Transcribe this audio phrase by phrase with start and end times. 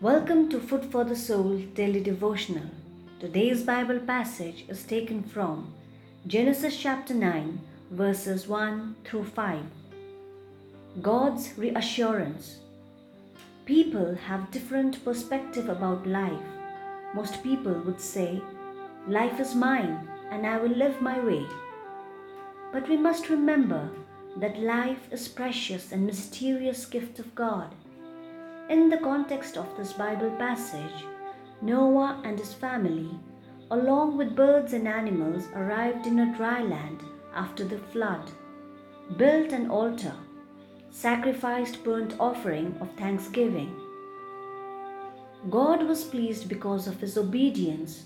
[0.00, 2.70] Welcome to Food for the Soul Daily Devotional.
[3.18, 5.74] Today's Bible passage is taken from
[6.24, 9.60] Genesis chapter 9, verses 1 through 5.
[11.02, 12.58] God's reassurance.
[13.64, 16.46] People have different perspective about life.
[17.12, 18.40] Most people would say,
[19.08, 21.44] life is mine and I will live my way.
[22.72, 23.90] But we must remember
[24.36, 27.74] that life is precious and mysterious gift of God
[28.68, 31.04] in the context of this Bible passage,
[31.62, 33.10] Noah and his family,
[33.70, 37.02] along with birds and animals, arrived in a dry land
[37.34, 38.30] after the flood,
[39.16, 40.14] built an altar,
[40.90, 43.74] sacrificed burnt offering of thanksgiving.
[45.50, 48.04] God was pleased because of his obedience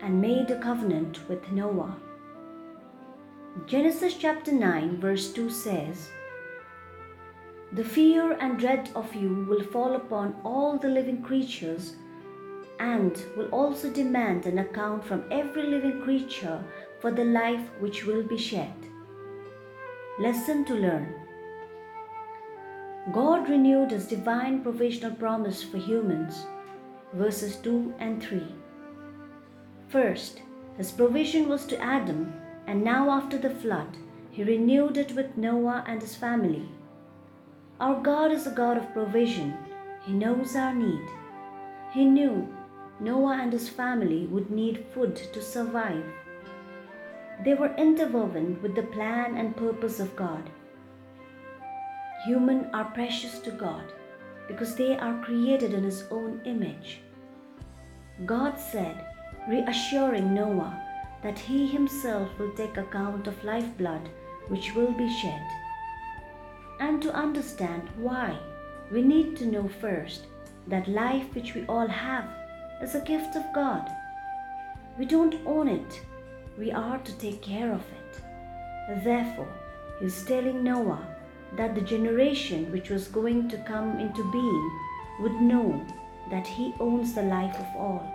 [0.00, 1.96] and made a covenant with Noah.
[3.66, 6.08] Genesis chapter 9, verse 2 says,
[7.72, 11.94] the fear and dread of you will fall upon all the living creatures
[12.80, 16.64] and will also demand an account from every living creature
[16.98, 18.72] for the life which will be shed.
[20.18, 21.14] Lesson to learn
[23.12, 26.44] God renewed his divine provisional promise for humans,
[27.12, 28.42] verses 2 and 3.
[29.88, 30.42] First,
[30.76, 32.32] his provision was to Adam,
[32.66, 33.96] and now after the flood,
[34.30, 36.68] he renewed it with Noah and his family.
[37.80, 39.56] Our God is a God of provision.
[40.02, 41.08] He knows our need.
[41.92, 42.48] He knew
[43.00, 46.04] Noah and his family would need food to survive.
[47.42, 50.50] They were interwoven with the plan and purpose of God.
[52.26, 53.94] Humans are precious to God
[54.46, 57.00] because they are created in His own image.
[58.26, 59.06] God said,
[59.48, 60.82] reassuring Noah
[61.22, 64.10] that He Himself will take account of lifeblood
[64.48, 65.40] which will be shed.
[66.80, 68.36] And to understand why,
[68.90, 70.26] we need to know first
[70.66, 72.24] that life which we all have
[72.82, 73.88] is a gift of God.
[74.98, 76.00] We don't own it,
[76.58, 79.04] we are to take care of it.
[79.04, 79.52] Therefore,
[79.98, 81.06] he is telling Noah
[81.56, 84.70] that the generation which was going to come into being
[85.20, 85.84] would know
[86.30, 88.10] that he owns the life of all.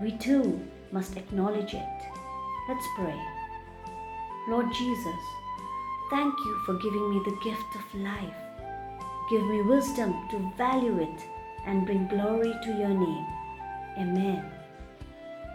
[0.00, 0.60] We too
[0.92, 1.98] must acknowledge it.
[2.68, 3.20] Let's pray.
[4.48, 5.20] Lord Jesus,
[6.12, 8.34] Thank you for giving me the gift of life.
[9.30, 11.24] Give me wisdom to value it
[11.64, 13.26] and bring glory to your name.
[13.96, 14.61] Amen.